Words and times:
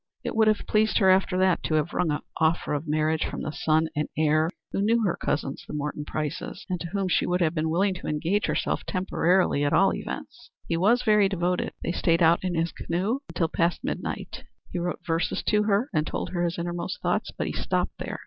It 0.23 0.35
would 0.35 0.47
have 0.47 0.65
pleased 0.67 0.97
her 0.97 1.11
after 1.11 1.37
that 1.37 1.61
to 1.61 1.75
have 1.75 1.93
wrung 1.93 2.09
an 2.09 2.21
offer 2.37 2.73
of 2.73 2.87
marriage 2.87 3.23
from 3.23 3.43
the 3.43 3.51
son 3.51 3.87
and 3.95 4.09
heir, 4.17 4.49
who 4.71 4.81
knew 4.81 5.03
her 5.03 5.15
cousins, 5.15 5.63
the 5.67 5.75
Morton 5.75 6.05
Prices, 6.05 6.65
and 6.71 6.79
to 6.79 6.87
whom 6.87 7.07
she 7.07 7.27
would 7.27 7.39
have 7.39 7.53
been 7.53 7.69
willing 7.69 7.93
to 7.93 8.07
engage 8.07 8.47
herself 8.47 8.83
temporarily 8.87 9.63
at 9.63 9.73
all 9.73 9.93
events. 9.93 10.49
He 10.67 10.75
was 10.75 11.03
very 11.03 11.29
devoted; 11.29 11.73
they 11.83 11.91
stayed 11.91 12.23
out 12.23 12.43
in 12.43 12.55
his 12.55 12.71
canoe 12.71 13.19
until 13.29 13.47
past 13.47 13.83
midnight; 13.83 14.43
he 14.71 14.79
wrote 14.79 15.05
verses 15.05 15.43
to 15.43 15.61
her 15.65 15.87
and 15.93 16.07
told 16.07 16.31
her 16.31 16.45
his 16.45 16.57
innermost 16.57 16.99
thoughts; 17.03 17.29
but 17.37 17.45
he 17.45 17.53
stopped 17.53 17.99
there. 17.99 18.17